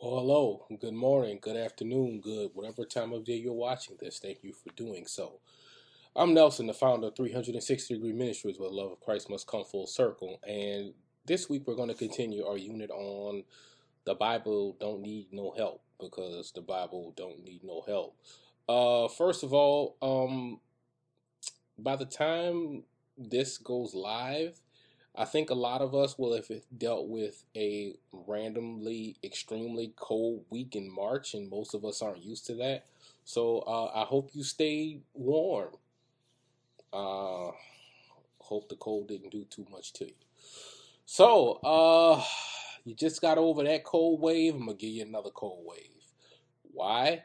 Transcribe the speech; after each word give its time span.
Well, 0.00 0.16
hello, 0.16 0.66
good 0.80 0.92
morning, 0.92 1.38
good 1.40 1.56
afternoon, 1.56 2.20
good 2.20 2.50
whatever 2.52 2.84
time 2.84 3.12
of 3.12 3.24
day 3.24 3.36
you're 3.36 3.52
watching 3.52 3.96
this. 4.00 4.18
Thank 4.18 4.42
you 4.42 4.52
for 4.52 4.70
doing 4.74 5.06
so. 5.06 5.38
I'm 6.16 6.34
Nelson, 6.34 6.66
the 6.66 6.74
founder 6.74 7.06
of 7.06 7.16
360 7.16 7.94
Degree 7.94 8.12
Ministries, 8.12 8.58
where 8.58 8.68
the 8.68 8.74
love 8.74 8.90
of 8.90 9.00
Christ 9.00 9.30
must 9.30 9.46
come 9.46 9.64
full 9.64 9.86
circle. 9.86 10.40
And 10.46 10.94
this 11.24 11.48
week 11.48 11.62
we're 11.66 11.76
going 11.76 11.88
to 11.88 11.94
continue 11.94 12.44
our 12.44 12.58
unit 12.58 12.90
on 12.90 13.44
the 14.04 14.16
Bible 14.16 14.76
don't 14.80 15.00
need 15.00 15.28
no 15.30 15.54
help 15.56 15.80
because 16.00 16.50
the 16.52 16.60
Bible 16.60 17.14
don't 17.16 17.44
need 17.44 17.62
no 17.62 17.82
help. 17.86 18.16
Uh, 18.68 19.06
first 19.06 19.44
of 19.44 19.54
all, 19.54 19.96
um, 20.02 20.60
by 21.78 21.94
the 21.94 22.04
time 22.04 22.82
this 23.16 23.58
goes 23.58 23.94
live, 23.94 24.58
I 25.16 25.24
think 25.24 25.50
a 25.50 25.54
lot 25.54 25.80
of 25.80 25.94
us 25.94 26.18
will 26.18 26.34
have 26.34 26.48
dealt 26.76 27.08
with 27.08 27.44
a 27.56 27.94
randomly 28.12 29.16
extremely 29.22 29.92
cold 29.96 30.44
week 30.50 30.74
in 30.74 30.92
March, 30.92 31.34
and 31.34 31.48
most 31.48 31.74
of 31.74 31.84
us 31.84 32.02
aren't 32.02 32.24
used 32.24 32.46
to 32.46 32.54
that. 32.56 32.86
So 33.24 33.60
uh, 33.60 33.92
I 33.94 34.04
hope 34.04 34.30
you 34.34 34.42
stay 34.42 34.98
warm. 35.14 35.74
Uh, 36.92 37.52
hope 38.38 38.68
the 38.68 38.76
cold 38.76 39.08
didn't 39.08 39.30
do 39.30 39.44
too 39.44 39.66
much 39.70 39.92
to 39.94 40.06
you. 40.06 40.14
So 41.06 41.60
uh, 41.64 42.22
you 42.84 42.94
just 42.94 43.20
got 43.20 43.38
over 43.38 43.62
that 43.64 43.84
cold 43.84 44.20
wave. 44.20 44.54
I'm 44.54 44.66
gonna 44.66 44.74
give 44.74 44.90
you 44.90 45.02
another 45.02 45.30
cold 45.30 45.64
wave. 45.64 45.90
Why? 46.62 47.22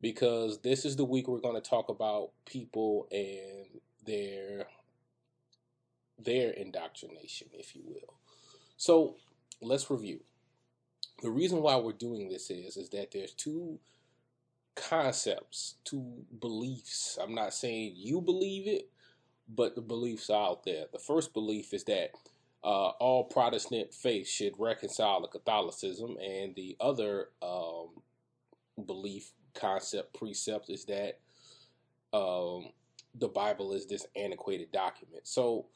Because 0.00 0.60
this 0.60 0.84
is 0.84 0.96
the 0.96 1.04
week 1.04 1.28
we're 1.28 1.40
going 1.40 1.60
to 1.60 1.68
talk 1.68 1.88
about 1.88 2.30
people 2.44 3.06
and 3.10 3.80
their 6.24 6.50
indoctrination, 6.50 7.48
if 7.52 7.74
you 7.74 7.82
will. 7.84 8.14
So 8.76 9.16
let's 9.60 9.90
review. 9.90 10.20
The 11.22 11.30
reason 11.30 11.62
why 11.62 11.76
we're 11.76 11.92
doing 11.92 12.28
this 12.28 12.50
is 12.50 12.76
is 12.76 12.88
that 12.90 13.12
there's 13.12 13.32
two 13.32 13.78
concepts, 14.74 15.74
two 15.84 16.24
beliefs. 16.40 17.18
I'm 17.20 17.34
not 17.34 17.54
saying 17.54 17.92
you 17.96 18.20
believe 18.20 18.66
it, 18.66 18.88
but 19.48 19.74
the 19.74 19.82
beliefs 19.82 20.30
are 20.30 20.50
out 20.50 20.64
there. 20.64 20.86
The 20.92 20.98
first 20.98 21.32
belief 21.32 21.72
is 21.72 21.84
that 21.84 22.10
uh, 22.64 22.90
all 22.98 23.24
Protestant 23.24 23.92
faiths 23.92 24.30
should 24.30 24.54
reconcile 24.58 25.20
to 25.22 25.28
Catholicism, 25.28 26.16
and 26.18 26.54
the 26.54 26.76
other 26.80 27.28
um, 27.42 27.88
belief, 28.86 29.32
concept, 29.54 30.14
precept 30.14 30.70
is 30.70 30.84
that 30.86 31.18
um, 32.12 32.70
the 33.14 33.28
Bible 33.28 33.72
is 33.72 33.86
this 33.86 34.06
antiquated 34.16 34.72
document. 34.72 35.26
So 35.26 35.66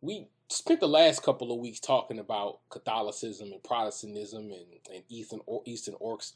we 0.00 0.28
spent 0.48 0.80
the 0.80 0.88
last 0.88 1.22
couple 1.22 1.52
of 1.52 1.60
weeks 1.60 1.80
talking 1.80 2.18
about 2.18 2.58
Catholicism 2.70 3.52
and 3.52 3.62
Protestantism 3.62 4.50
and, 4.50 4.66
and 4.92 5.02
Eastern 5.08 5.40
or 5.46 5.62
Eastern 5.64 5.94
Orcs 5.94 6.32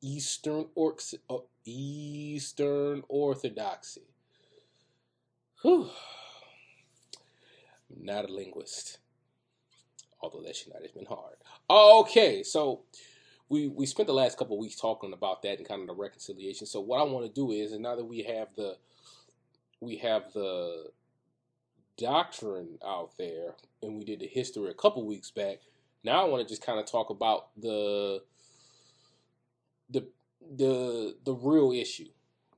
Eastern 0.00 0.66
Orcs 0.76 1.14
uh, 1.30 1.38
Eastern 1.64 3.02
Orthodoxy. 3.08 4.02
Whew. 5.62 5.90
Not 8.00 8.28
a 8.28 8.32
linguist, 8.32 8.98
although 10.20 10.42
that 10.42 10.56
should 10.56 10.72
not 10.72 10.82
have 10.82 10.94
been 10.94 11.06
hard. 11.06 11.36
Okay, 11.70 12.42
so 12.42 12.80
we 13.48 13.68
we 13.68 13.86
spent 13.86 14.06
the 14.06 14.14
last 14.14 14.38
couple 14.38 14.56
of 14.56 14.60
weeks 14.60 14.76
talking 14.76 15.12
about 15.12 15.42
that 15.42 15.58
and 15.58 15.68
kind 15.68 15.82
of 15.82 15.86
the 15.86 15.94
reconciliation. 15.94 16.66
So 16.66 16.80
what 16.80 17.00
I 17.00 17.04
want 17.04 17.26
to 17.26 17.32
do 17.32 17.52
is, 17.52 17.72
and 17.72 17.82
now 17.82 17.94
that 17.96 18.04
we 18.04 18.22
have 18.22 18.48
the 18.56 18.76
we 19.80 19.96
have 19.98 20.32
the 20.32 20.90
doctrine 21.96 22.78
out 22.84 23.12
there, 23.18 23.54
and 23.82 23.96
we 23.96 24.04
did 24.04 24.20
the 24.20 24.26
history 24.26 24.70
a 24.70 24.74
couple 24.74 25.06
weeks 25.06 25.30
back. 25.30 25.58
Now 26.04 26.24
I 26.24 26.28
want 26.28 26.46
to 26.46 26.52
just 26.52 26.64
kind 26.64 26.80
of 26.80 26.86
talk 26.86 27.10
about 27.10 27.48
the 27.60 28.22
the 29.90 30.08
the 30.56 31.16
the 31.24 31.34
real 31.34 31.72
issue, 31.72 32.08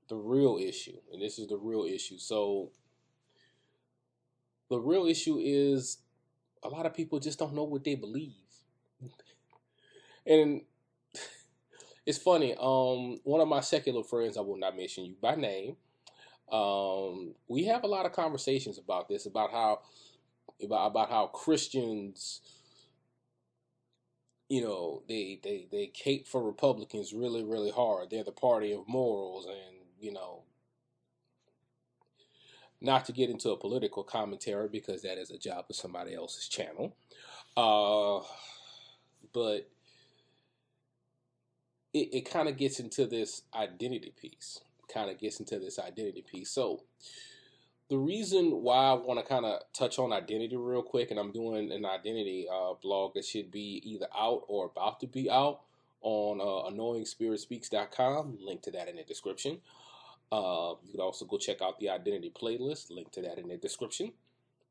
the 0.08 0.16
real 0.16 0.58
issue, 0.58 0.96
and 1.12 1.20
this 1.20 1.38
is 1.38 1.48
the 1.48 1.56
real 1.56 1.84
issue. 1.84 2.18
So 2.18 2.70
the 4.70 4.78
real 4.78 5.06
issue 5.06 5.38
is 5.40 5.98
a 6.62 6.68
lot 6.68 6.86
of 6.86 6.94
people 6.94 7.20
just 7.20 7.38
don't 7.38 7.54
know 7.54 7.64
what 7.64 7.84
they 7.84 7.94
believe, 7.94 8.32
and 10.26 10.62
it's 12.06 12.18
funny. 12.18 12.54
Um, 12.58 13.20
one 13.24 13.40
of 13.40 13.48
my 13.48 13.60
secular 13.60 14.02
friends, 14.04 14.38
I 14.38 14.40
will 14.40 14.56
not 14.56 14.76
mention 14.76 15.04
you 15.04 15.16
by 15.20 15.34
name, 15.34 15.76
um, 16.52 17.34
we 17.48 17.64
have 17.64 17.84
a 17.84 17.88
lot 17.88 18.06
of 18.06 18.12
conversations 18.12 18.78
about 18.78 19.08
this, 19.08 19.26
about 19.26 19.50
how 19.50 19.80
about, 20.62 20.86
about 20.86 21.10
how 21.10 21.26
Christians, 21.26 22.40
you 24.48 24.62
know, 24.62 25.02
they 25.08 25.40
they 25.42 25.66
they 25.70 25.86
cape 25.86 26.28
for 26.28 26.42
Republicans 26.42 27.12
really 27.12 27.42
really 27.42 27.70
hard. 27.70 28.10
They're 28.10 28.24
the 28.24 28.32
party 28.32 28.72
of 28.72 28.86
morals, 28.86 29.46
and 29.46 29.76
you 29.98 30.12
know, 30.12 30.42
not 32.80 33.06
to 33.06 33.12
get 33.12 33.30
into 33.30 33.50
a 33.50 33.56
political 33.56 34.04
commentary 34.04 34.68
because 34.68 35.02
that 35.02 35.18
is 35.18 35.30
a 35.30 35.38
job 35.38 35.64
of 35.70 35.76
somebody 35.76 36.14
else's 36.14 36.46
channel. 36.46 36.94
Uh, 37.56 38.20
but 39.32 39.70
it, 41.92 42.12
it 42.12 42.30
kind 42.30 42.48
of 42.48 42.56
gets 42.56 42.80
into 42.80 43.06
this 43.06 43.42
identity 43.54 44.12
piece 44.20 44.60
kind 44.94 45.10
of 45.10 45.18
gets 45.18 45.40
into 45.40 45.58
this 45.58 45.78
identity 45.78 46.22
piece. 46.22 46.50
So, 46.50 46.82
the 47.90 47.98
reason 47.98 48.62
why 48.62 48.90
I 48.90 48.92
want 48.94 49.20
to 49.20 49.26
kind 49.26 49.44
of 49.44 49.60
touch 49.74 49.98
on 49.98 50.12
identity 50.12 50.56
real 50.56 50.82
quick, 50.82 51.10
and 51.10 51.20
I'm 51.20 51.32
doing 51.32 51.70
an 51.70 51.84
identity 51.84 52.46
uh, 52.50 52.74
blog 52.82 53.14
that 53.14 53.24
should 53.26 53.50
be 53.50 53.82
either 53.84 54.06
out 54.18 54.44
or 54.48 54.66
about 54.66 55.00
to 55.00 55.06
be 55.06 55.30
out 55.30 55.60
on 56.00 56.40
uh, 56.40 56.70
annoyingspiritspeaks.com. 56.70 58.38
Link 58.40 58.62
to 58.62 58.70
that 58.70 58.88
in 58.88 58.96
the 58.96 59.02
description. 59.02 59.58
Uh, 60.32 60.74
you 60.82 60.92
can 60.92 61.00
also 61.00 61.26
go 61.26 61.36
check 61.36 61.60
out 61.60 61.78
the 61.78 61.90
identity 61.90 62.32
playlist. 62.34 62.90
Link 62.90 63.10
to 63.12 63.22
that 63.22 63.38
in 63.38 63.48
the 63.48 63.56
description. 63.56 64.12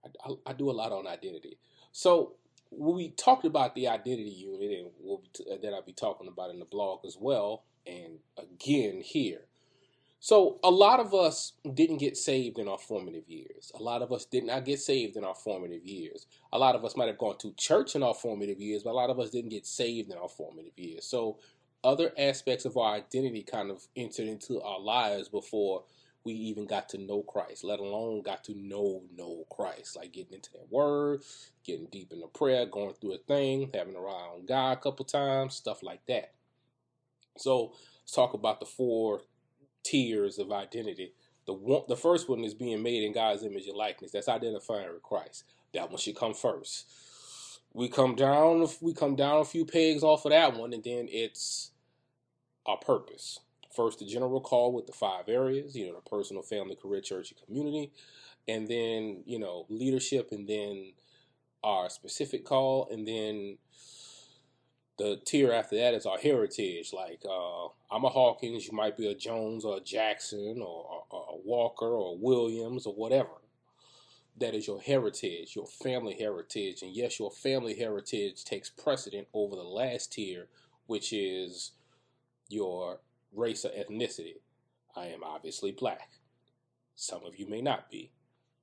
I, 0.04 0.32
I, 0.32 0.34
I 0.48 0.54
do 0.54 0.72
a 0.72 0.74
lot 0.74 0.92
on 0.92 1.06
identity. 1.06 1.58
So 1.92 2.34
we 2.72 3.12
talked 3.12 3.46
about 3.46 3.76
the 3.76 3.88
identity 3.88 4.32
unit, 4.32 4.80
and 4.80 4.90
we'll 5.00 5.22
t- 5.34 5.46
that 5.62 5.74
I'll 5.74 5.84
be 5.84 5.94
talking 5.94 6.28
about 6.28 6.50
in 6.50 6.58
the 6.58 6.66
blog 6.66 7.06
as 7.06 7.16
well, 7.20 7.64
and 7.86 8.18
again 8.38 9.02
here 9.04 9.42
so 10.24 10.58
a 10.64 10.72
lot 10.72 11.02
of 11.02 11.14
us 11.14 11.52
didn't 11.74 11.98
get 11.98 12.16
saved 12.16 12.58
in 12.58 12.70
our 12.70 12.78
formative 12.78 13.28
years. 13.28 13.74
A 13.76 13.84
lot 13.84 14.02
of 14.02 14.14
us 14.14 14.24
did 14.24 14.46
not 14.46 14.64
get 14.64 14.80
saved 14.80 15.18
in 15.18 15.26
our 15.26 15.36
formative 15.36 15.86
years. 15.86 16.28
A 16.54 16.58
lot 16.58 16.76
of 16.76 16.86
us 16.86 16.96
might 16.96 17.10
have 17.10 17.18
gone 17.18 17.38
to 17.40 17.52
church 17.58 17.94
in 17.94 18.04
our 18.04 18.14
formative 18.14 18.58
years, 18.58 18.84
but 18.84 18.92
a 18.92 18.94
lot 18.94 19.10
of 19.10 19.20
us 19.20 19.32
didn't 19.32 19.50
get 19.50 19.66
saved 19.66 20.10
in 20.10 20.18
our 20.18 20.30
formative 20.30 20.80
years. 20.80 21.04
So 21.04 21.40
other 21.84 22.14
aspects 22.18 22.64
of 22.64 22.78
our 22.78 22.96
identity 22.96 23.44
kind 23.44 23.70
of 23.70 23.86
entered 23.98 24.30
into 24.30 24.62
our 24.62 24.80
lives 24.80 25.28
before 25.28 25.84
we 26.24 26.32
even 26.32 26.68
got 26.68 26.88
to 26.88 26.98
know 27.00 27.22
Christ, 27.24 27.66
let 27.66 27.82
alone 27.82 28.22
got 28.22 28.46
to 28.46 28.56
know 28.56 29.02
know 29.14 29.44
Christ, 29.52 29.98
like 29.98 30.14
getting 30.14 30.36
into 30.36 30.54
that 30.54 30.72
word, 30.72 31.20
getting 31.66 31.88
deep 31.92 32.14
into 32.14 32.28
prayer, 32.28 32.66
going 32.66 32.94
through 32.94 33.16
a 33.16 33.18
thing, 33.18 33.72
having 33.74 33.98
around 33.98 34.48
God 34.48 34.78
a 34.78 34.80
couple 34.80 35.04
times, 35.04 35.56
stuff 35.56 35.84
like 35.84 36.06
that. 36.08 36.32
So 37.38 37.74
let's 38.04 38.14
talk 38.14 38.34
about 38.34 38.62
the 38.62 38.66
four 38.66 39.24
tiers 39.84 40.40
of 40.40 40.52
identity. 40.52 41.14
The 41.46 41.54
one, 41.54 41.84
the 41.88 41.98
first 41.98 42.30
one 42.30 42.44
is 42.44 42.54
being 42.54 42.82
made 42.82 43.04
in 43.04 43.14
God's 43.14 43.44
image 43.44 43.68
and 43.68 43.78
likeness. 43.78 44.12
That's 44.12 44.30
identifying 44.30 44.92
with 44.94 45.04
Christ. 45.04 45.44
That 45.74 45.90
one 45.90 46.00
should 46.00 46.16
come 46.16 46.34
first. 46.34 46.88
We 47.74 47.90
come 47.90 48.16
down, 48.16 48.68
we 48.82 48.94
come 48.94 49.16
down 49.16 49.42
a 49.42 49.46
few 49.46 49.66
pegs 49.66 50.04
off 50.04 50.26
of 50.26 50.32
that 50.32 50.56
one, 50.56 50.74
and 50.74 50.84
then 50.84 51.08
it's 51.10 51.72
our 52.66 52.78
purpose. 52.78 53.40
First, 53.76 54.00
the 54.00 54.06
general 54.06 54.40
call 54.40 54.72
with 54.72 54.86
the 54.86 54.94
five 54.94 55.28
areas, 55.28 55.76
you 55.76 55.88
know, 55.88 55.96
the 55.96 56.10
personal, 56.10 56.44
family, 56.44 56.76
career, 56.76 57.02
church, 57.02 57.32
and 57.32 57.42
community, 57.46 57.92
and 58.48 58.68
then 58.68 59.24
you 59.26 59.40
know 59.40 59.66
leadership, 59.70 60.30
and 60.32 60.48
then 60.48 60.94
our 61.64 61.90
specific 61.90 62.46
call, 62.46 62.88
and 62.92 63.08
then 63.08 63.58
the 64.98 65.20
tier 65.26 65.52
after 65.52 65.76
that 65.78 65.94
is 65.94 66.06
our 66.06 66.18
heritage. 66.18 66.94
Like 66.94 67.22
uh, 67.26 67.66
I'm 67.92 68.04
a 68.04 68.10
Hawkins, 68.10 68.68
you 68.68 68.74
might 68.74 68.98
be 68.98 69.08
a 69.08 69.16
Jones 69.16 69.66
or 69.66 69.78
a 69.78 69.82
Jackson 69.82 70.62
or, 70.62 71.04
or, 71.10 71.26
a 71.32 71.38
Walker 71.44 71.86
or 71.88 72.18
Williams 72.18 72.86
or 72.86 72.94
whatever. 72.94 73.30
That 74.38 74.56
is 74.56 74.66
your 74.66 74.82
heritage, 74.82 75.56
your 75.56 75.68
family 75.68 76.16
heritage, 76.18 76.82
and 76.82 76.96
yes, 76.96 77.20
your 77.20 77.32
family 77.32 77.76
heritage 77.76 78.44
takes 78.44 78.70
precedent 78.70 79.28
over 79.32 79.56
the 79.56 79.62
last 79.62 80.14
tier, 80.14 80.48
which 80.88 81.14
is 81.14 81.74
your 82.50 83.00
race 83.32 83.64
or 83.64 83.70
ethnicity. 83.70 84.38
I 84.96 85.06
am 85.06 85.24
obviously 85.24 85.72
black. 85.72 86.10
Some 86.96 87.26
of 87.26 87.38
you 87.38 87.48
may 87.48 87.62
not 87.62 87.92
be. 87.92 88.12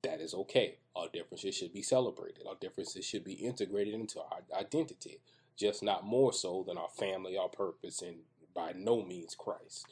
That 0.03 0.19
is 0.19 0.33
okay. 0.33 0.79
Our 0.95 1.07
differences 1.13 1.55
should 1.55 1.73
be 1.73 1.83
celebrated. 1.83 2.45
Our 2.47 2.55
differences 2.59 3.05
should 3.05 3.23
be 3.23 3.33
integrated 3.33 3.93
into 3.93 4.19
our 4.19 4.41
identity 4.57 5.19
just 5.57 5.83
not 5.83 6.05
more 6.05 6.33
so 6.33 6.63
than 6.67 6.77
our 6.77 6.89
family, 6.89 7.37
our 7.37 7.49
purpose, 7.49 8.01
and 8.01 8.17
by 8.53 8.73
no 8.75 9.03
means 9.03 9.35
Christ. 9.35 9.85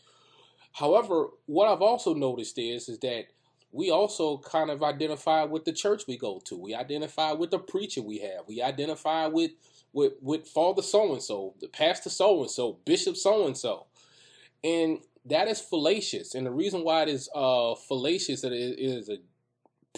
However, 0.73 1.29
what 1.45 1.67
I've 1.67 1.81
also 1.81 2.13
noticed 2.13 2.57
is 2.57 2.89
is 2.89 3.00
that 3.00 3.25
we 3.71 3.91
also 3.91 4.38
kind 4.39 4.69
of 4.69 4.81
identify 4.81 5.44
with 5.44 5.65
the 5.65 5.73
church 5.73 6.03
we 6.07 6.17
go 6.17 6.41
to. 6.45 6.57
We 6.57 6.73
identify 6.73 7.33
with 7.33 7.51
the 7.51 7.59
preacher 7.59 8.01
we 8.01 8.19
have. 8.19 8.47
We 8.47 8.61
identify 8.61 9.27
with 9.27 9.51
with 9.94 10.13
with 10.21 10.47
Father 10.47 10.81
so 10.81 11.13
and 11.13 11.21
so, 11.21 11.56
the 11.59 11.67
pastor 11.67 12.09
so 12.09 12.41
and 12.41 12.50
so, 12.50 12.77
Bishop 12.85 13.17
so 13.17 13.45
and 13.47 13.57
so, 13.57 13.88
and 14.63 15.00
that 15.25 15.47
is 15.47 15.59
fallacious. 15.59 16.35
And 16.35 16.45
the 16.45 16.51
reason 16.51 16.83
why 16.83 17.03
it 17.03 17.09
is 17.09 17.29
uh, 17.35 17.75
fallacious 17.75 18.41
that 18.41 18.53
it 18.53 18.79
is 18.79 19.09
a 19.09 19.17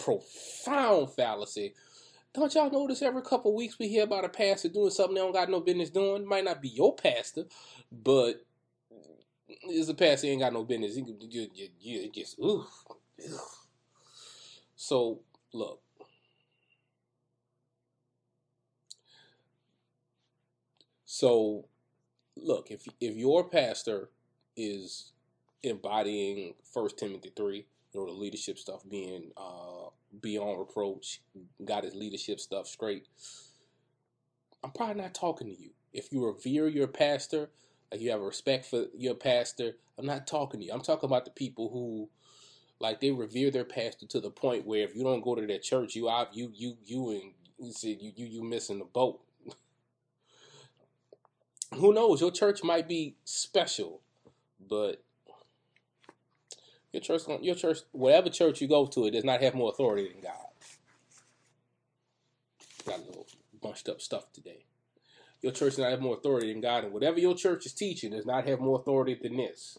profound 0.00 1.12
fallacy. 1.12 1.74
Don't 2.34 2.54
y'all 2.54 2.70
notice 2.70 3.02
every 3.02 3.22
couple 3.22 3.54
weeks 3.54 3.78
we 3.78 3.88
hear 3.88 4.04
about 4.04 4.24
a 4.24 4.28
pastor 4.30 4.68
doing 4.68 4.90
something 4.90 5.16
they 5.16 5.20
don't 5.20 5.32
got 5.32 5.50
no 5.50 5.60
business 5.60 5.90
doing? 5.90 6.26
Might 6.26 6.44
not 6.44 6.62
be 6.62 6.68
your 6.68 6.94
pastor, 6.96 7.44
but 7.92 8.44
it's 9.48 9.88
a 9.88 9.94
pastor 9.94 10.28
ain't 10.28 10.40
got 10.40 10.52
no 10.52 10.64
business. 10.64 10.96
You, 10.96 11.16
you, 11.28 11.48
you, 11.54 11.68
you 11.80 12.12
just 12.12 12.38
ooh. 12.40 12.66
So 14.76 15.20
look, 15.54 15.80
so 21.04 21.66
look 22.36 22.70
if 22.70 22.86
if 23.00 23.16
your 23.16 23.48
pastor 23.48 24.10
is 24.56 25.12
embodying 25.62 26.54
First 26.72 26.98
Timothy 26.98 27.32
three, 27.36 27.66
you 27.92 28.00
know 28.00 28.06
the 28.06 28.12
leadership 28.12 28.58
stuff 28.58 28.82
being 28.88 29.32
uh, 29.36 29.71
beyond 30.22 30.58
reproach, 30.58 31.20
got 31.64 31.84
his 31.84 31.94
leadership 31.94 32.40
stuff 32.40 32.66
straight. 32.66 33.06
I'm 34.64 34.70
probably 34.70 35.02
not 35.02 35.14
talking 35.14 35.48
to 35.48 35.60
you. 35.60 35.70
If 35.92 36.12
you 36.12 36.24
revere 36.24 36.68
your 36.68 36.86
pastor, 36.86 37.50
like 37.90 38.00
you 38.00 38.10
have 38.10 38.20
a 38.20 38.24
respect 38.24 38.66
for 38.66 38.86
your 38.96 39.14
pastor, 39.14 39.72
I'm 39.98 40.06
not 40.06 40.26
talking 40.26 40.60
to 40.60 40.66
you. 40.66 40.72
I'm 40.72 40.80
talking 40.80 41.08
about 41.08 41.24
the 41.24 41.30
people 41.30 41.68
who 41.70 42.08
like 42.80 43.00
they 43.00 43.10
revere 43.10 43.50
their 43.50 43.64
pastor 43.64 44.06
to 44.06 44.20
the 44.20 44.30
point 44.30 44.66
where 44.66 44.82
if 44.82 44.96
you 44.96 45.04
don't 45.04 45.22
go 45.22 45.34
to 45.34 45.46
their 45.46 45.58
church, 45.58 45.94
you 45.94 46.08
out 46.08 46.34
you 46.34 46.50
you 46.54 46.76
you 46.84 47.10
and 47.10 47.32
you 47.58 47.72
see 47.72 47.96
you 48.00 48.12
you 48.16 48.26
you 48.26 48.42
missing 48.42 48.78
the 48.78 48.84
boat. 48.84 49.20
Who 51.74 51.92
knows? 51.94 52.20
Your 52.20 52.30
church 52.30 52.62
might 52.62 52.88
be 52.88 53.16
special, 53.24 54.02
but 54.68 55.02
your 56.92 57.00
church, 57.00 57.22
your 57.40 57.54
church, 57.54 57.78
whatever 57.92 58.28
church 58.28 58.60
you 58.60 58.68
go 58.68 58.86
to, 58.86 59.06
it 59.06 59.12
does 59.12 59.24
not 59.24 59.40
have 59.40 59.54
more 59.54 59.70
authority 59.70 60.08
than 60.12 60.22
God. 60.22 60.32
Got 62.86 62.98
a 62.98 63.02
little 63.02 63.26
bunched 63.62 63.88
up 63.88 64.00
stuff 64.00 64.32
today. 64.32 64.64
Your 65.40 65.52
church 65.52 65.70
does 65.70 65.78
not 65.78 65.90
have 65.90 66.00
more 66.00 66.16
authority 66.16 66.52
than 66.52 66.60
God, 66.60 66.84
and 66.84 66.92
whatever 66.92 67.18
your 67.18 67.34
church 67.34 67.66
is 67.66 67.72
teaching 67.72 68.12
does 68.12 68.26
not 68.26 68.46
have 68.46 68.60
more 68.60 68.78
authority 68.78 69.18
than 69.20 69.36
this. 69.36 69.78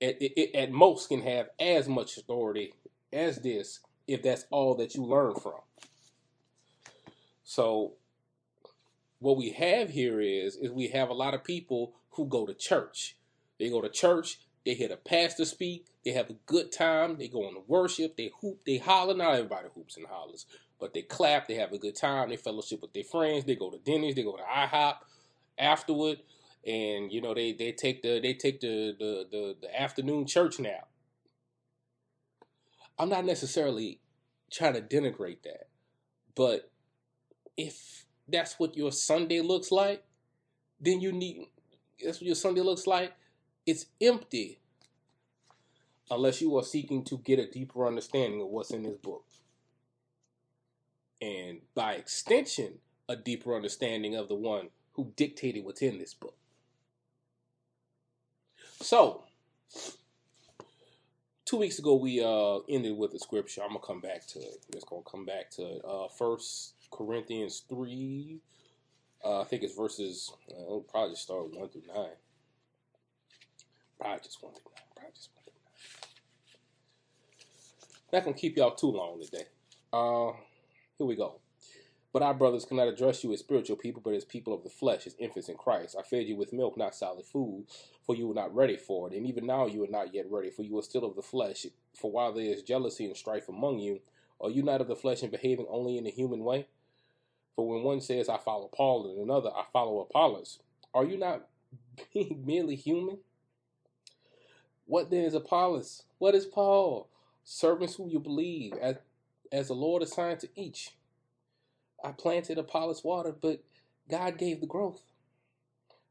It, 0.00 0.16
it 0.20 0.54
at 0.54 0.70
most 0.70 1.08
can 1.08 1.22
have 1.22 1.48
as 1.58 1.88
much 1.88 2.16
authority 2.16 2.72
as 3.12 3.38
this 3.38 3.80
if 4.06 4.22
that's 4.22 4.44
all 4.50 4.74
that 4.76 4.94
you 4.94 5.04
learn 5.04 5.34
from. 5.34 5.60
So 7.44 7.94
what 9.18 9.36
we 9.36 9.50
have 9.50 9.90
here 9.90 10.20
is 10.20 10.56
is 10.56 10.70
we 10.70 10.88
have 10.88 11.08
a 11.08 11.14
lot 11.14 11.34
of 11.34 11.42
people 11.42 11.94
who 12.10 12.26
go 12.26 12.46
to 12.46 12.54
church. 12.54 13.16
They 13.58 13.68
go 13.68 13.80
to 13.80 13.88
church, 13.88 14.38
they 14.68 14.74
hear 14.74 14.88
the 14.88 14.98
pastor 14.98 15.46
speak, 15.46 15.86
they 16.04 16.10
have 16.10 16.28
a 16.28 16.36
good 16.44 16.70
time, 16.70 17.16
they 17.16 17.26
go 17.26 17.46
on 17.46 17.54
to 17.54 17.62
worship, 17.66 18.18
they 18.18 18.30
hoop, 18.42 18.58
they 18.66 18.76
holler. 18.76 19.14
Not 19.14 19.32
everybody 19.32 19.68
hoops 19.74 19.96
and 19.96 20.04
hollers, 20.06 20.44
but 20.78 20.92
they 20.92 21.00
clap, 21.00 21.48
they 21.48 21.54
have 21.54 21.72
a 21.72 21.78
good 21.78 21.96
time, 21.96 22.28
they 22.28 22.36
fellowship 22.36 22.82
with 22.82 22.92
their 22.92 23.02
friends, 23.02 23.46
they 23.46 23.56
go 23.56 23.70
to 23.70 23.78
dinners, 23.78 24.14
they 24.14 24.22
go 24.22 24.36
to 24.36 24.42
IHOP 24.42 24.96
afterward, 25.58 26.18
and 26.66 27.10
you 27.10 27.22
know 27.22 27.32
they 27.32 27.54
they 27.54 27.72
take 27.72 28.02
the 28.02 28.20
they 28.20 28.34
take 28.34 28.60
the 28.60 28.94
the 28.98 29.26
the, 29.30 29.56
the 29.62 29.80
afternoon 29.80 30.26
church 30.26 30.60
nap. 30.60 30.86
I'm 32.98 33.08
not 33.08 33.24
necessarily 33.24 34.00
trying 34.52 34.74
to 34.74 34.82
denigrate 34.82 35.44
that, 35.44 35.68
but 36.34 36.70
if 37.56 38.04
that's 38.28 38.58
what 38.58 38.76
your 38.76 38.92
Sunday 38.92 39.40
looks 39.40 39.72
like, 39.72 40.04
then 40.78 41.00
you 41.00 41.10
need 41.10 41.46
that's 42.04 42.20
what 42.20 42.26
your 42.26 42.34
Sunday 42.34 42.60
looks 42.60 42.86
like. 42.86 43.14
It's 43.68 43.84
empty 44.00 44.60
unless 46.10 46.40
you 46.40 46.56
are 46.56 46.62
seeking 46.62 47.04
to 47.04 47.18
get 47.18 47.38
a 47.38 47.46
deeper 47.46 47.86
understanding 47.86 48.40
of 48.40 48.48
what's 48.48 48.70
in 48.70 48.82
this 48.82 48.96
book. 48.96 49.26
And 51.20 51.58
by 51.74 51.92
extension, 51.92 52.78
a 53.10 53.14
deeper 53.14 53.54
understanding 53.54 54.16
of 54.16 54.28
the 54.28 54.36
one 54.36 54.70
who 54.94 55.12
dictated 55.16 55.66
what's 55.66 55.82
in 55.82 55.98
this 55.98 56.14
book. 56.14 56.34
So, 58.80 59.24
two 61.44 61.58
weeks 61.58 61.78
ago 61.78 61.96
we 61.96 62.24
uh, 62.24 62.60
ended 62.70 62.96
with 62.96 63.12
the 63.12 63.18
scripture. 63.18 63.60
I'm 63.60 63.74
gonna 63.74 63.80
come 63.80 64.00
back 64.00 64.26
to 64.28 64.38
it. 64.38 64.64
Just 64.72 64.88
gonna 64.88 65.02
come 65.02 65.26
back 65.26 65.50
to 65.56 65.62
it. 65.62 65.82
Uh, 65.86 66.08
First 66.08 66.72
Corinthians 66.90 67.64
three. 67.68 68.38
Uh, 69.22 69.42
I 69.42 69.44
think 69.44 69.62
it's 69.62 69.76
verses. 69.76 70.32
Uh, 70.50 70.64
will 70.64 70.80
probably 70.80 71.16
start 71.16 71.54
one 71.54 71.68
through 71.68 71.82
nine. 71.94 72.16
Probably 73.98 74.20
just 74.22 74.42
one 74.42 74.52
through 74.52 74.72
nine. 74.74 74.84
Probably 74.94 75.12
just 75.14 75.30
one 75.34 75.44
through 75.44 75.52
nine. 78.12 78.12
Not 78.12 78.24
gonna 78.24 78.36
keep 78.36 78.56
y'all 78.56 78.74
too 78.74 78.90
long 78.90 79.20
today. 79.20 79.44
Uh, 79.92 80.32
here 80.98 81.06
we 81.06 81.16
go. 81.16 81.40
But 82.12 82.22
our 82.22 82.34
brothers 82.34 82.64
cannot 82.64 82.88
address 82.88 83.22
you 83.22 83.32
as 83.32 83.40
spiritual 83.40 83.76
people, 83.76 84.00
but 84.02 84.14
as 84.14 84.24
people 84.24 84.54
of 84.54 84.64
the 84.64 84.70
flesh, 84.70 85.06
as 85.06 85.14
infants 85.18 85.48
in 85.48 85.56
Christ. 85.56 85.94
I 85.98 86.02
fed 86.02 86.26
you 86.26 86.36
with 86.36 86.54
milk, 86.54 86.76
not 86.78 86.94
solid 86.94 87.26
food, 87.26 87.66
for 88.04 88.16
you 88.16 88.26
were 88.26 88.34
not 88.34 88.54
ready 88.54 88.76
for 88.76 89.08
it. 89.08 89.14
And 89.14 89.26
even 89.26 89.46
now 89.46 89.66
you 89.66 89.84
are 89.84 89.90
not 89.90 90.14
yet 90.14 90.24
ready, 90.30 90.50
for 90.50 90.62
you 90.62 90.78
are 90.78 90.82
still 90.82 91.04
of 91.04 91.16
the 91.16 91.22
flesh. 91.22 91.66
For 91.94 92.10
while 92.10 92.32
there 92.32 92.44
is 92.44 92.62
jealousy 92.62 93.04
and 93.04 93.16
strife 93.16 93.48
among 93.48 93.80
you, 93.80 94.00
are 94.40 94.50
you 94.50 94.62
not 94.62 94.80
of 94.80 94.88
the 94.88 94.96
flesh 94.96 95.22
and 95.22 95.30
behaving 95.30 95.66
only 95.68 95.98
in 95.98 96.04
the 96.04 96.10
human 96.10 96.44
way? 96.44 96.66
For 97.56 97.68
when 97.68 97.82
one 97.82 98.00
says, 98.00 98.28
I 98.28 98.38
follow 98.38 98.70
Paul, 98.72 99.10
and 99.10 99.18
another, 99.18 99.50
I 99.50 99.64
follow 99.72 100.00
Apollos, 100.00 100.60
are 100.94 101.04
you 101.04 101.18
not 101.18 101.46
being 102.14 102.42
merely 102.46 102.76
human? 102.76 103.18
What 104.88 105.10
then 105.10 105.24
is 105.24 105.34
Apollos? 105.34 106.04
What 106.16 106.34
is 106.34 106.46
Paul? 106.46 107.10
Servants 107.44 107.94
who 107.96 108.08
you 108.08 108.18
believe, 108.18 108.72
as, 108.80 108.96
as 109.52 109.68
the 109.68 109.74
Lord 109.74 110.02
assigned 110.02 110.40
to 110.40 110.48
each. 110.56 110.94
I 112.02 112.12
planted 112.12 112.56
Apollos 112.56 113.04
water, 113.04 113.34
but 113.38 113.62
God 114.10 114.38
gave 114.38 114.60
the 114.60 114.66
growth. 114.66 115.02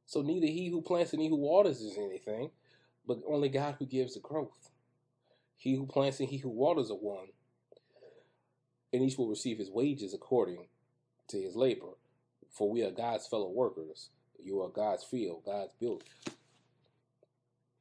So 0.06 0.22
neither 0.22 0.46
he 0.46 0.70
who 0.70 0.82
plants 0.84 1.12
and 1.12 1.22
he 1.22 1.28
who 1.28 1.38
waters 1.38 1.82
is 1.82 1.98
anything, 1.98 2.52
but 3.08 3.20
only 3.28 3.50
God 3.50 3.78
who 3.80 3.88
gives 3.88 4.14
the 4.14 4.20
growth. 4.20 4.70
He 5.58 5.74
who 5.74 5.88
plants 5.88 6.20
and 6.20 6.30
he 6.30 6.38
who 6.38 6.50
waters 6.50 6.92
are 6.92 6.96
one, 6.96 7.30
and 8.94 9.02
each 9.02 9.18
will 9.18 9.28
receive 9.28 9.58
his 9.58 9.72
wages 9.72 10.14
according 10.14 10.68
to 11.30 11.42
his 11.42 11.56
labor. 11.56 11.98
For 12.52 12.70
we 12.70 12.84
are 12.84 12.92
God's 12.92 13.26
fellow 13.26 13.50
workers. 13.50 14.10
You 14.40 14.62
are 14.62 14.70
God's 14.70 15.04
field, 15.04 15.42
God's 15.46 15.74
building. 15.80 16.08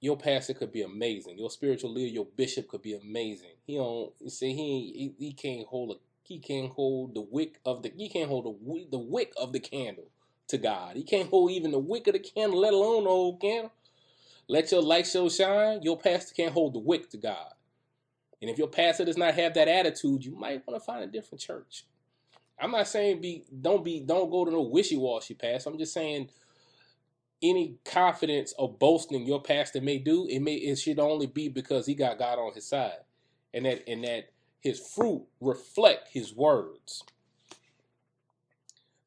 Your 0.06 0.16
pastor 0.16 0.54
could 0.54 0.70
be 0.70 0.82
amazing. 0.82 1.36
Your 1.36 1.50
spiritual 1.50 1.92
leader, 1.92 2.14
your 2.14 2.26
bishop 2.36 2.68
could 2.68 2.80
be 2.80 2.94
amazing. 2.94 3.56
He 3.66 3.74
don't 3.74 4.12
you 4.20 4.30
see 4.30 4.54
he 4.54 5.14
he, 5.18 5.26
he 5.26 5.32
can't 5.32 5.66
hold 5.66 5.90
a 5.90 5.94
he 6.22 6.38
can't 6.38 6.70
hold 6.70 7.16
the 7.16 7.22
wick 7.22 7.58
of 7.66 7.82
the 7.82 7.92
he 7.96 8.08
can't 8.08 8.28
hold 8.28 8.44
the 8.44 8.86
the 8.92 8.98
wick 8.98 9.32
of 9.36 9.52
the 9.52 9.58
candle 9.58 10.12
to 10.46 10.58
God. 10.58 10.94
He 10.94 11.02
can't 11.02 11.28
hold 11.28 11.50
even 11.50 11.72
the 11.72 11.80
wick 11.80 12.06
of 12.06 12.12
the 12.12 12.20
candle, 12.20 12.60
let 12.60 12.72
alone 12.72 13.02
the 13.02 13.10
whole 13.10 13.36
candle. 13.36 13.72
Let 14.46 14.70
your 14.70 14.80
light 14.80 15.08
show 15.08 15.28
shine. 15.28 15.82
Your 15.82 15.98
pastor 15.98 16.34
can't 16.36 16.52
hold 16.52 16.74
the 16.74 16.78
wick 16.78 17.10
to 17.10 17.16
God. 17.16 17.54
And 18.40 18.48
if 18.48 18.58
your 18.58 18.68
pastor 18.68 19.04
does 19.04 19.16
not 19.16 19.34
have 19.34 19.54
that 19.54 19.66
attitude, 19.66 20.24
you 20.24 20.36
might 20.36 20.64
want 20.68 20.80
to 20.80 20.86
find 20.86 21.02
a 21.02 21.08
different 21.08 21.40
church. 21.40 21.84
I'm 22.60 22.70
not 22.70 22.86
saying 22.86 23.20
be 23.20 23.42
don't 23.60 23.84
be 23.84 23.98
don't 23.98 24.30
go 24.30 24.44
to 24.44 24.52
no 24.52 24.60
wishy 24.60 24.96
washy 24.96 25.34
pastor. 25.34 25.68
I'm 25.68 25.78
just 25.78 25.92
saying 25.94 26.30
any 27.42 27.76
confidence 27.84 28.52
of 28.58 28.78
boasting 28.78 29.26
your 29.26 29.42
pastor 29.42 29.80
may 29.80 29.98
do, 29.98 30.26
it 30.28 30.40
may 30.40 30.54
it 30.54 30.76
should 30.76 30.98
only 30.98 31.26
be 31.26 31.48
because 31.48 31.86
he 31.86 31.94
got 31.94 32.18
God 32.18 32.38
on 32.38 32.54
his 32.54 32.66
side, 32.66 32.98
and 33.52 33.66
that 33.66 33.88
and 33.88 34.04
that 34.04 34.30
his 34.60 34.80
fruit 34.80 35.24
reflect 35.40 36.08
his 36.12 36.34
words. 36.34 37.04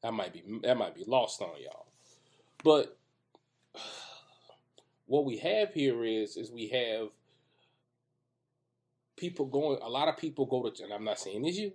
That 0.02 0.12
might 0.14 0.32
be 0.32 0.42
that 0.62 0.76
might 0.76 0.94
be 0.94 1.04
lost 1.06 1.42
on 1.42 1.50
y'all, 1.62 1.86
but 2.64 2.96
what 5.06 5.24
we 5.24 5.38
have 5.38 5.74
here 5.74 6.04
is 6.04 6.36
is 6.36 6.50
we 6.50 6.68
have 6.68 7.08
people 9.16 9.46
going. 9.46 9.78
A 9.82 9.88
lot 9.88 10.08
of 10.08 10.16
people 10.16 10.46
go 10.46 10.68
to, 10.68 10.84
and 10.84 10.92
I'm 10.92 11.04
not 11.04 11.18
saying 11.18 11.44
it's 11.46 11.58
you. 11.58 11.72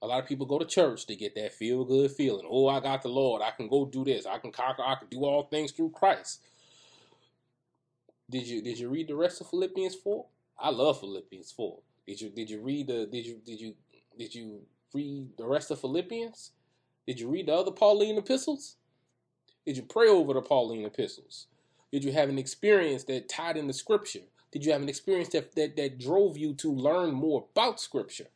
A 0.00 0.06
lot 0.06 0.22
of 0.22 0.28
people 0.28 0.46
go 0.46 0.58
to 0.58 0.64
church 0.64 1.06
to 1.06 1.16
get 1.16 1.34
that 1.34 1.54
feel 1.54 1.84
good 1.84 2.10
feeling. 2.12 2.46
Oh, 2.48 2.68
I 2.68 2.80
got 2.80 3.02
the 3.02 3.08
Lord. 3.08 3.42
I 3.42 3.50
can 3.50 3.68
go 3.68 3.84
do 3.84 4.04
this. 4.04 4.26
I 4.26 4.38
can 4.38 4.52
conquer. 4.52 4.82
I 4.82 4.94
can 4.94 5.08
do 5.08 5.24
all 5.24 5.44
things 5.44 5.72
through 5.72 5.90
Christ. 5.90 6.40
Did 8.30 8.46
you 8.46 8.62
did 8.62 8.78
you 8.78 8.88
read 8.88 9.08
the 9.08 9.16
rest 9.16 9.40
of 9.40 9.48
Philippians 9.48 9.96
four? 9.96 10.26
I 10.58 10.70
love 10.70 11.00
Philippians 11.00 11.50
four. 11.52 11.78
Did 12.06 12.20
you 12.20 12.30
did 12.30 12.50
you 12.50 12.60
read 12.60 12.86
the 12.86 13.06
did 13.06 13.26
you 13.26 13.40
did 13.44 13.60
you 13.60 13.74
did 14.18 14.34
you 14.34 14.60
read 14.94 15.36
the 15.36 15.46
rest 15.46 15.70
of 15.70 15.80
Philippians? 15.80 16.52
Did 17.06 17.18
you 17.20 17.28
read 17.28 17.46
the 17.46 17.54
other 17.54 17.70
Pauline 17.70 18.18
epistles? 18.18 18.76
Did 19.64 19.76
you 19.76 19.82
pray 19.82 20.08
over 20.08 20.34
the 20.34 20.42
Pauline 20.42 20.84
epistles? 20.84 21.46
Did 21.90 22.04
you 22.04 22.12
have 22.12 22.28
an 22.28 22.38
experience 22.38 23.04
that 23.04 23.28
tied 23.28 23.56
into 23.56 23.72
scripture? 23.72 24.24
Did 24.52 24.64
you 24.64 24.72
have 24.72 24.82
an 24.82 24.88
experience 24.88 25.30
that, 25.30 25.54
that, 25.56 25.76
that 25.76 25.98
drove 25.98 26.36
you 26.36 26.54
to 26.54 26.72
learn 26.72 27.12
more 27.12 27.46
about 27.52 27.80
scripture? 27.80 28.28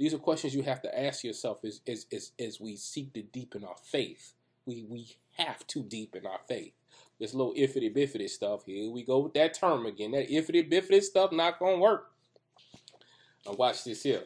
These 0.00 0.14
are 0.14 0.18
questions 0.18 0.54
you 0.54 0.62
have 0.62 0.80
to 0.80 0.98
ask 0.98 1.24
yourself 1.24 1.58
as, 1.62 1.82
as, 1.86 2.06
as, 2.10 2.32
as 2.40 2.58
we 2.58 2.74
seek 2.76 3.12
to 3.12 3.20
deepen 3.20 3.64
our 3.64 3.76
faith. 3.84 4.32
We, 4.64 4.82
we 4.88 5.14
have 5.36 5.66
to 5.66 5.82
deepen 5.82 6.24
our 6.24 6.40
faith. 6.48 6.72
This 7.18 7.34
little 7.34 7.52
iffity 7.52 7.94
biffity 7.94 8.30
stuff, 8.30 8.64
here 8.64 8.90
we 8.90 9.04
go 9.04 9.18
with 9.18 9.34
that 9.34 9.52
term 9.52 9.84
again. 9.84 10.12
That 10.12 10.30
iffity 10.30 10.72
biffity 10.72 11.02
stuff 11.02 11.32
not 11.32 11.58
going 11.58 11.76
to 11.76 11.82
work. 11.82 12.12
Now 13.44 13.52
watch 13.52 13.84
this 13.84 14.02
here. 14.02 14.22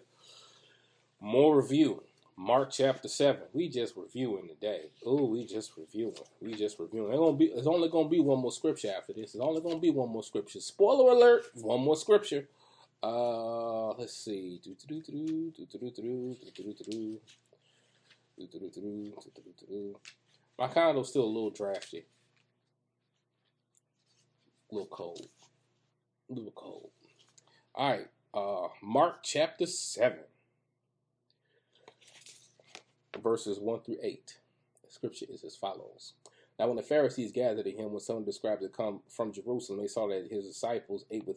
More 1.20 1.56
review. 1.56 2.04
Mark 2.36 2.70
chapter 2.70 3.08
seven. 3.08 3.42
We 3.52 3.68
just 3.68 3.96
reviewing 3.96 4.46
today. 4.46 4.90
Oh, 5.04 5.24
we 5.24 5.44
just 5.44 5.72
reviewing. 5.76 6.14
We 6.40 6.54
just 6.54 6.78
reviewing. 6.78 7.10
It's 7.10 7.18
gonna 7.18 7.36
be. 7.36 7.44
It's 7.46 7.66
only 7.68 7.88
gonna 7.88 8.08
be 8.08 8.18
one 8.18 8.40
more 8.40 8.50
scripture 8.50 8.92
after 8.96 9.12
this. 9.12 9.34
It's 9.34 9.40
only 9.40 9.60
gonna 9.60 9.78
be 9.78 9.90
one 9.90 10.08
more 10.08 10.24
scripture. 10.24 10.58
Spoiler 10.58 11.12
alert. 11.12 11.44
One 11.54 11.82
more 11.82 11.94
scripture. 11.94 12.48
Uh, 13.04 13.92
let's 13.98 14.16
see. 14.16 14.58
My 20.58 20.68
condo's 20.68 21.10
still 21.10 21.24
a 21.24 21.26
little 21.26 21.50
drafty. 21.50 22.06
A 24.70 24.74
little 24.74 24.88
cold. 24.88 25.28
A 26.30 26.32
little 26.32 26.52
cold. 26.52 26.88
All 27.74 27.90
right. 27.90 28.08
Uh, 28.32 28.68
Mark 28.82 29.16
chapter 29.22 29.66
7, 29.66 30.18
verses 33.22 33.58
1 33.60 33.80
through 33.82 33.98
8. 34.02 34.38
The 34.82 34.90
scripture 34.90 35.26
is 35.28 35.44
as 35.44 35.56
follows. 35.56 36.14
Now, 36.58 36.68
when 36.68 36.76
the 36.76 36.82
Pharisees 36.82 37.32
gathered 37.32 37.64
to 37.64 37.70
him, 37.70 37.92
when 37.92 38.00
someone 38.00 38.24
described 38.24 38.62
to 38.62 38.68
come 38.68 39.00
from 39.10 39.30
Jerusalem, 39.30 39.80
they 39.80 39.88
saw 39.88 40.08
that 40.08 40.28
his 40.30 40.46
disciples 40.46 41.04
ate 41.10 41.26
with 41.26 41.36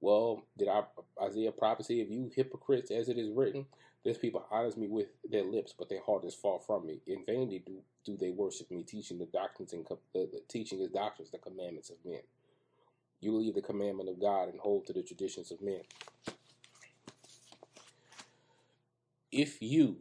Well, 0.00 0.42
did 0.56 0.68
I, 0.68 0.82
Isaiah 1.22 1.52
prophecy 1.52 2.00
of 2.00 2.10
you 2.10 2.30
hypocrites, 2.34 2.90
as 2.90 3.08
it 3.08 3.18
is 3.18 3.30
written? 3.30 3.66
This 4.02 4.16
people 4.16 4.46
honors 4.50 4.78
me 4.78 4.88
with 4.88 5.08
their 5.28 5.44
lips, 5.44 5.74
but 5.78 5.90
their 5.90 6.02
heart 6.02 6.24
is 6.24 6.34
far 6.34 6.58
from 6.58 6.86
me. 6.86 7.00
In 7.06 7.24
vain 7.26 7.50
do, 7.50 7.82
do 8.06 8.16
they 8.16 8.30
worship 8.30 8.70
me, 8.70 8.82
teaching 8.82 9.18
the 9.18 9.26
doctrines 9.26 9.74
and 9.74 9.86
uh, 9.90 10.20
teaching 10.48 10.78
his 10.78 10.88
doctrines, 10.88 11.30
the 11.30 11.38
commandments 11.38 11.90
of 11.90 11.96
men. 12.04 12.20
You 13.20 13.36
leave 13.36 13.54
the 13.54 13.60
commandment 13.60 14.08
of 14.08 14.18
God 14.18 14.48
and 14.48 14.58
hold 14.58 14.86
to 14.86 14.94
the 14.94 15.02
traditions 15.02 15.50
of 15.50 15.60
men. 15.60 15.82
If 19.30 19.60
you 19.60 19.98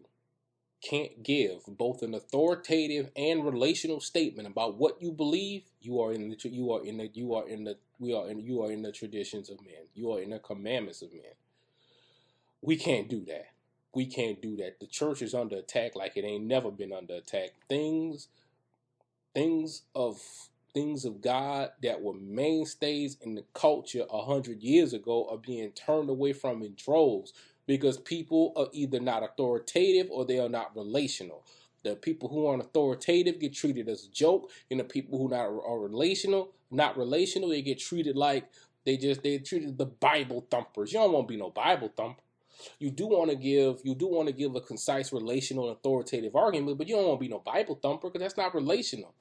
can't 0.82 1.22
give 1.22 1.65
both 1.68 2.01
an 2.01 2.13
authoritative 2.13 3.12
and 3.18 3.44
relational 3.44 4.00
statement 4.00 4.48
about 4.48 4.77
what 4.77 5.01
you 5.01 5.12
believe, 5.12 5.63
you 5.81 6.01
are 6.01 6.13
in 6.13 6.29
the 6.29 6.50
you 6.50 6.71
are 6.71 6.83
in 6.83 6.98
the 6.98 7.09
you 7.13 7.33
are 7.33 7.48
in 7.48 7.63
the 7.63 7.77
we 8.00 8.13
are 8.13 8.29
in 8.29 8.39
you 8.39 8.63
are 8.63 8.71
in 8.71 8.81
the 8.81 8.91
traditions 8.91 9.50
of 9.50 9.62
men. 9.62 9.88
You 9.93 10.13
are 10.13 10.21
in 10.21 10.31
the 10.31 10.39
commandments 10.39 11.01
of 11.01 11.12
men. 11.13 11.33
We 12.62 12.77
can't 12.77 13.09
do 13.09 13.24
that. 13.25 13.48
We 13.93 14.05
can't 14.05 14.41
do 14.41 14.55
that. 14.57 14.79
The 14.79 14.88
church 14.88 15.21
is 15.21 15.33
under 15.33 15.57
attack 15.57 15.95
like 15.95 16.17
it 16.17 16.25
ain't 16.25 16.45
never 16.45 16.71
been 16.71 16.93
under 16.93 17.15
attack. 17.15 17.51
Things 17.67 18.27
things 19.33 19.83
of 19.95 20.21
things 20.74 21.05
of 21.05 21.21
God 21.21 21.71
that 21.81 22.01
were 22.01 22.13
mainstays 22.13 23.17
in 23.21 23.36
the 23.36 23.43
culture 23.53 24.05
a 24.09 24.24
hundred 24.24 24.62
years 24.62 24.93
ago 24.93 25.27
are 25.29 25.38
being 25.38 25.71
turned 25.71 26.09
away 26.09 26.33
from 26.33 26.62
in 26.62 26.75
droves 26.75 27.33
because 27.65 27.98
people 27.98 28.53
are 28.55 28.67
either 28.74 29.00
not 29.00 29.24
authoritative 29.24 30.07
or 30.12 30.25
they 30.25 30.39
are 30.39 30.50
not 30.50 30.75
relational. 30.75 31.43
The 31.83 31.95
people 31.95 32.29
who 32.29 32.48
aren't 32.48 32.63
authoritative 32.63 33.39
get 33.39 33.53
treated 33.55 33.89
as 33.89 34.05
a 34.05 34.12
joke, 34.12 34.51
and 34.71 34.79
the 34.79 34.86
people 34.86 35.17
who 35.19 35.29
not 35.29 35.45
are 35.48 35.79
relational, 35.79 36.51
not 36.71 36.98
relational, 36.98 37.50
they 37.50 37.62
get 37.62 37.79
treated 37.79 38.15
like 38.17 38.45
they 38.86 38.98
just 38.98 39.24
they 39.24 39.39
treated 39.39 39.77
the 39.77 39.86
Bible 39.86 40.45
thumpers. 40.51 40.93
You 40.93 41.00
don't 41.00 41.13
want 41.13 41.27
to 41.27 41.33
be 41.33 41.39
no 41.39 41.51
Bible 41.51 41.91
thumper. 41.95 42.21
You 42.79 42.91
do 42.91 43.07
want 43.07 43.29
to 43.31 43.38
give 43.38 43.79
you 43.83 43.95
do 43.95 44.07
want 44.07 44.27
to 44.27 44.33
give 44.33 44.55
a 44.55 44.62
concise, 44.62 45.13
relational, 45.13 45.69
authoritative 45.71 46.36
argument, 46.36 46.77
but 46.77 46.88
you 46.88 46.95
don't 46.95 47.07
want 47.07 47.19
to 47.19 47.25
be 47.25 47.29
no 47.31 47.39
Bible 47.39 47.79
thumper 47.81 48.09
because 48.09 48.21
that's 48.21 48.38
not 48.38 48.55
relational. 48.55 49.13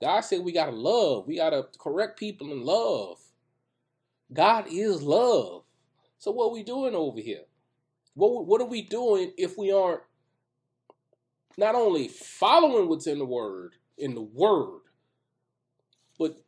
God 0.00 0.22
said 0.22 0.40
we 0.42 0.52
gotta 0.52 0.72
love. 0.72 1.26
We 1.26 1.36
gotta 1.36 1.66
correct 1.78 2.18
people 2.18 2.52
in 2.52 2.64
love. 2.64 3.18
God 4.32 4.66
is 4.70 5.02
love. 5.02 5.64
So 6.18 6.30
what 6.32 6.46
are 6.46 6.52
we 6.52 6.62
doing 6.62 6.94
over 6.94 7.20
here? 7.20 7.44
What 8.14 8.46
what 8.46 8.60
are 8.60 8.66
we 8.68 8.82
doing 8.82 9.32
if 9.38 9.58
we 9.58 9.72
aren't 9.72 10.02
not 11.56 11.74
only 11.74 12.08
following 12.08 12.88
what's 12.88 13.06
in 13.06 13.18
the 13.18 13.24
word, 13.24 13.74
in 13.98 14.14
the 14.14 14.22
word, 14.22 14.80
but 16.18 16.38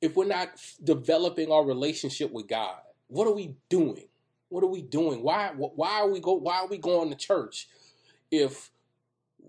if 0.00 0.16
we're 0.16 0.26
not 0.26 0.50
developing 0.82 1.50
our 1.50 1.64
relationship 1.64 2.30
with 2.32 2.48
God, 2.48 2.76
what 3.08 3.26
are 3.26 3.34
we 3.34 3.56
doing? 3.68 4.08
What 4.48 4.62
are 4.62 4.68
we 4.68 4.82
doing? 4.82 5.22
Why 5.22 5.50
why 5.56 6.00
are 6.00 6.08
we 6.08 6.20
go 6.20 6.34
why 6.34 6.58
are 6.58 6.68
we 6.68 6.78
going 6.78 7.10
to 7.10 7.16
church 7.16 7.68
if 8.30 8.70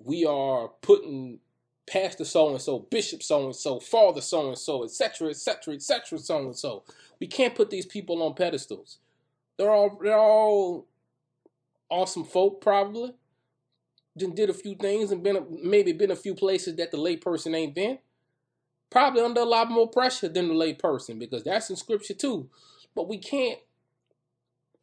we 0.04 0.26
are 0.26 0.70
putting 0.82 1.40
pastor 1.88 2.26
so 2.26 2.50
and 2.50 2.62
so, 2.62 2.80
bishop 2.80 3.22
so 3.22 3.46
and 3.46 3.56
so, 3.56 3.80
father 3.80 4.22
so 4.22 4.48
and 4.48 4.58
so, 4.58 4.84
etc., 4.84 5.30
etc., 5.30 5.76
etc., 5.76 6.20
so 6.20 6.38
and 6.40 6.56
so. 6.56 6.84
We 7.20 7.28
can't 7.28 7.56
put 7.56 7.70
these 7.70 7.86
people 7.86 8.22
on 8.24 8.34
pedestals. 8.34 8.98
They're 9.58 9.72
all 9.72 9.98
they're 10.02 10.18
all 10.18 10.88
awesome 11.90 12.26
folk, 12.26 12.62
probably. 12.62 13.14
Did 14.18 14.50
a 14.50 14.54
few 14.54 14.76
things 14.76 15.12
and 15.12 15.24
been 15.24 15.60
maybe 15.62 15.92
been 15.92 16.12
a 16.12 16.16
few 16.16 16.36
places 16.36 16.78
that 16.78 16.92
the 16.92 16.98
lay 16.98 17.18
person 17.18 17.54
ain't 17.54 17.76
been. 17.76 18.00
Probably 18.90 19.22
under 19.22 19.42
a 19.42 19.46
lot 19.46 19.70
more 19.70 19.90
pressure 19.90 20.30
than 20.30 20.48
the 20.48 20.54
lay 20.54 20.74
person 20.74 21.20
because 21.20 21.44
that's 21.44 21.70
in 21.70 21.76
scripture 21.76 22.14
too. 22.14 22.50
But 22.96 23.10
we 23.10 23.18
can't 23.18 23.60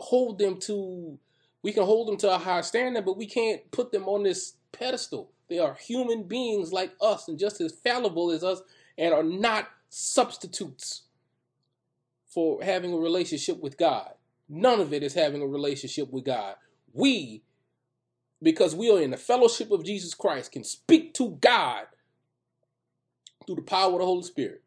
hold 0.01 0.39
them 0.39 0.59
to. 0.61 1.19
We 1.63 1.73
can 1.73 1.85
hold 1.85 2.09
them 2.09 2.17
to 2.19 2.35
a 2.35 2.39
high 2.39 2.61
standard, 2.61 3.05
but 3.05 3.17
we 3.17 3.27
can't 3.27 3.71
put 3.71 3.93
them 3.93 4.05
on 4.05 4.25
this 4.25 4.55
pedestal. 4.73 5.31
They 5.49 5.59
are 5.59 5.75
human 5.75 6.25
beings 6.25 6.73
like 6.73 6.93
us 7.01 7.29
and 7.29 7.39
just 7.39 7.61
as 7.61 7.73
fallible 7.73 8.31
as 8.33 8.43
us 8.43 8.63
and 8.99 9.15
are 9.15 9.23
not 9.23 9.69
substitutes 9.89 11.03
for 12.27 12.63
having 12.63 12.93
a 12.93 12.97
relationship 12.97 13.61
with 13.61 13.79
God. 13.79 14.13
None 14.49 14.81
of 14.81 14.93
it 14.93 15.03
is 15.03 15.15
having 15.15 15.43
a 15.43 15.47
relationship 15.47 16.11
with 16.11 16.25
God. 16.25 16.57
We, 16.93 17.43
because 18.43 18.75
we 18.75 18.91
are 18.91 19.01
in 19.01 19.11
the 19.11 19.17
fellowship 19.17 19.71
of 19.71 19.85
Jesus 19.85 20.15
Christ, 20.15 20.53
can 20.53 20.65
speak 20.65 21.15
to 21.15 21.31
God 21.41 21.87
through 23.47 23.57
the 23.57 23.63
power 23.63 23.93
of 23.93 23.99
the 24.01 24.05
Holy 24.05 24.23
Spirit 24.23 24.63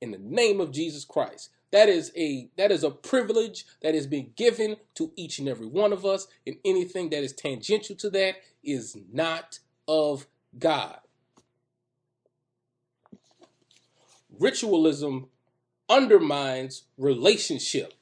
in 0.00 0.10
the 0.10 0.18
name 0.18 0.60
of 0.60 0.72
Jesus 0.72 1.04
Christ. 1.04 1.50
That 1.70 1.88
is 1.88 2.12
a 2.16 2.50
that 2.56 2.70
is 2.70 2.84
a 2.84 2.90
privilege 2.90 3.64
that 3.82 3.94
has 3.94 4.06
been 4.06 4.32
given 4.36 4.76
to 4.96 5.12
each 5.16 5.38
and 5.38 5.48
every 5.48 5.66
one 5.66 5.92
of 5.92 6.04
us, 6.04 6.26
and 6.46 6.56
anything 6.64 7.10
that 7.10 7.22
is 7.22 7.32
tangential 7.32 7.96
to 7.96 8.10
that 8.10 8.36
is 8.62 8.96
not 9.10 9.60
of 9.88 10.26
God. 10.58 10.98
Ritualism 14.38 15.28
undermines 15.88 16.84
relationship. 16.98 17.94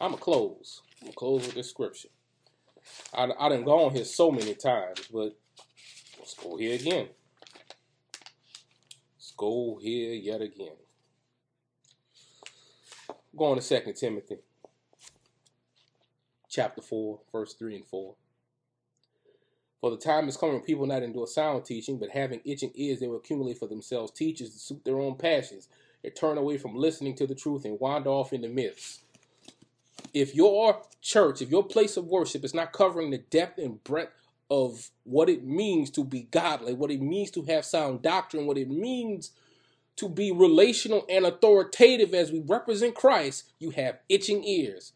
I'm 0.00 0.10
going 0.10 0.18
to 0.18 0.22
close. 0.22 0.82
I'm 1.06 1.12
to 1.12 1.16
close 1.16 1.46
with 1.46 1.54
this 1.54 1.70
scripture. 1.70 2.08
I, 3.14 3.28
I 3.38 3.48
done 3.48 3.64
gone 3.64 3.94
here 3.94 4.04
so 4.04 4.32
many 4.32 4.54
times, 4.54 5.08
but 5.12 5.36
let's 6.18 6.34
go 6.34 6.56
here 6.56 6.74
again. 6.74 7.08
Let's 9.16 9.32
go 9.36 9.78
here 9.80 10.14
yet 10.14 10.40
again. 10.40 10.74
Going 13.36 13.56
to 13.56 13.62
Second 13.62 13.94
Timothy 13.94 14.38
chapter 16.48 16.82
4, 16.82 17.20
verse 17.30 17.54
3 17.54 17.76
and 17.76 17.84
4. 17.84 18.14
For 19.80 19.90
the 19.90 19.98
time 19.98 20.26
is 20.26 20.36
coming 20.36 20.56
when 20.56 20.64
people 20.64 20.86
not 20.86 21.02
endure 21.02 21.26
sound 21.26 21.66
teaching, 21.66 21.98
but 21.98 22.10
having 22.10 22.40
itching 22.44 22.72
ears, 22.74 22.98
they 22.98 23.06
will 23.06 23.18
accumulate 23.18 23.58
for 23.58 23.68
themselves 23.68 24.10
teachers 24.10 24.50
to 24.50 24.58
suit 24.58 24.84
their 24.84 24.98
own 24.98 25.16
passions. 25.16 25.68
and 26.02 26.14
turn 26.16 26.38
away 26.38 26.56
from 26.56 26.74
listening 26.74 27.14
to 27.16 27.26
the 27.26 27.34
truth 27.34 27.64
and 27.64 27.78
wander 27.78 28.10
off 28.10 28.32
into 28.32 28.48
myths. 28.48 29.00
If 30.12 30.34
your 30.34 30.82
church, 31.00 31.42
if 31.42 31.50
your 31.50 31.64
place 31.64 31.96
of 31.96 32.06
worship 32.06 32.44
is 32.44 32.54
not 32.54 32.72
covering 32.72 33.10
the 33.10 33.18
depth 33.18 33.58
and 33.58 33.82
breadth 33.84 34.12
of 34.50 34.90
what 35.04 35.28
it 35.28 35.44
means 35.44 35.90
to 35.90 36.04
be 36.04 36.22
godly, 36.22 36.72
what 36.72 36.90
it 36.90 37.00
means 37.00 37.30
to 37.32 37.42
have 37.42 37.64
sound 37.64 38.02
doctrine, 38.02 38.46
what 38.46 38.58
it 38.58 38.70
means 38.70 39.32
to 39.96 40.08
be 40.08 40.30
relational 40.30 41.04
and 41.08 41.24
authoritative 41.24 42.14
as 42.14 42.30
we 42.30 42.40
represent 42.40 42.94
Christ, 42.94 43.44
you 43.58 43.70
have 43.70 43.98
itching 44.08 44.44
ears. 44.44 44.92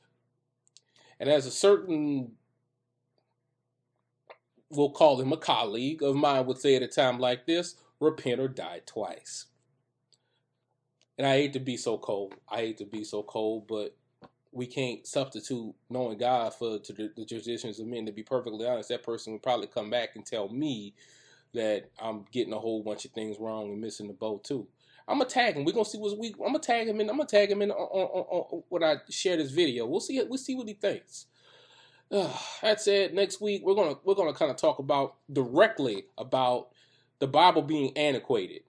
And 1.18 1.28
as 1.28 1.46
a 1.46 1.50
certain, 1.50 2.32
we'll 4.70 4.90
call 4.90 5.20
him 5.20 5.32
a 5.32 5.36
colleague 5.36 6.02
of 6.02 6.16
mine 6.16 6.46
would 6.46 6.58
say 6.58 6.76
at 6.76 6.82
a 6.82 6.88
time 6.88 7.18
like 7.18 7.46
this, 7.46 7.74
repent 7.98 8.40
or 8.40 8.48
die 8.48 8.82
twice. 8.86 9.46
And 11.18 11.26
I 11.26 11.36
hate 11.36 11.52
to 11.54 11.60
be 11.60 11.76
so 11.76 11.98
cold. 11.98 12.34
I 12.48 12.58
hate 12.58 12.78
to 12.78 12.86
be 12.86 13.04
so 13.04 13.22
cold, 13.22 13.66
but 13.68 13.94
we 14.52 14.66
can't 14.66 15.06
substitute 15.06 15.74
knowing 15.88 16.18
God 16.18 16.54
for 16.54 16.78
the, 16.78 17.10
the 17.16 17.24
traditions 17.24 17.78
of 17.78 17.86
men. 17.86 18.06
To 18.06 18.12
be 18.12 18.22
perfectly 18.22 18.66
honest, 18.66 18.88
that 18.88 19.02
person 19.02 19.32
would 19.32 19.42
probably 19.42 19.68
come 19.68 19.90
back 19.90 20.10
and 20.16 20.26
tell 20.26 20.48
me 20.48 20.94
that 21.54 21.90
I'm 22.00 22.24
getting 22.32 22.52
a 22.52 22.58
whole 22.58 22.82
bunch 22.82 23.04
of 23.04 23.12
things 23.12 23.38
wrong 23.38 23.70
and 23.70 23.80
missing 23.80 24.08
the 24.08 24.12
boat 24.12 24.44
too. 24.44 24.66
I'm 25.08 25.18
gonna 25.18 25.28
tag 25.28 25.56
him. 25.56 25.64
We're 25.64 25.72
gonna 25.72 25.84
see 25.84 25.98
what's 25.98 26.14
we. 26.16 26.28
I'm 26.44 26.52
gonna 26.52 26.60
tag 26.60 26.88
him 26.88 27.00
in. 27.00 27.10
I'm 27.10 27.16
gonna 27.16 27.28
tag 27.28 27.50
him 27.50 27.62
in 27.62 27.70
on, 27.70 27.76
on, 27.76 28.46
on, 28.50 28.62
when 28.68 28.84
I 28.84 28.96
share 29.08 29.36
this 29.36 29.50
video. 29.50 29.86
We'll 29.86 30.00
see. 30.00 30.22
We'll 30.22 30.38
see 30.38 30.54
what 30.54 30.68
he 30.68 30.74
thinks. 30.74 31.26
Uh, 32.10 32.32
that 32.62 32.80
said, 32.80 33.14
next 33.14 33.40
week 33.40 33.62
we're 33.64 33.74
gonna 33.74 33.96
we're 34.04 34.14
gonna 34.14 34.32
kind 34.32 34.50
of 34.50 34.56
talk 34.56 34.78
about 34.78 35.16
directly 35.32 36.04
about 36.16 36.68
the 37.18 37.26
Bible 37.26 37.62
being 37.62 37.96
antiquated, 37.96 38.62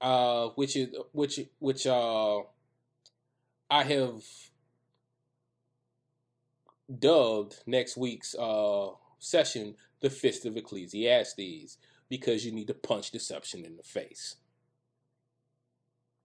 uh, 0.00 0.48
which 0.56 0.76
is 0.76 0.88
which 1.12 1.40
which 1.60 1.86
uh, 1.86 2.40
I 3.70 3.84
have 3.84 4.22
dubbed 7.00 7.56
next 7.66 7.96
week's 7.96 8.34
uh, 8.34 8.88
session 9.18 9.74
the 10.00 10.10
Fist 10.10 10.44
of 10.44 10.56
Ecclesiastes 10.56 11.78
because 12.08 12.44
you 12.44 12.52
need 12.52 12.66
to 12.66 12.74
punch 12.74 13.10
deception 13.10 13.64
in 13.64 13.76
the 13.76 13.82
face. 13.82 14.36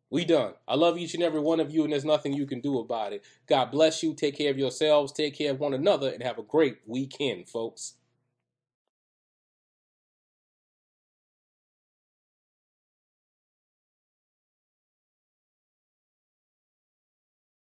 We 0.09 0.23
done. 0.23 0.53
I 0.67 0.75
love 0.75 0.97
each 0.97 1.13
and 1.13 1.23
every 1.23 1.41
one 1.41 1.59
of 1.59 1.71
you, 1.71 1.83
and 1.83 1.91
there's 1.91 2.05
nothing 2.05 2.33
you 2.33 2.45
can 2.45 2.61
do 2.61 2.79
about 2.79 3.11
it. 3.11 3.25
God 3.47 3.71
bless 3.71 4.01
you. 4.01 4.13
Take 4.13 4.37
care 4.37 4.51
of 4.51 4.57
yourselves. 4.57 5.11
Take 5.11 5.37
care 5.37 5.51
of 5.51 5.59
one 5.59 5.73
another, 5.73 6.09
and 6.09 6.23
have 6.23 6.39
a 6.39 6.43
great 6.43 6.77
weekend, 6.85 7.49
folks. 7.49 7.95